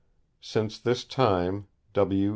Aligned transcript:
Since 0.41 0.79
this 0.79 1.03
time 1.03 1.67
W. 1.93 2.29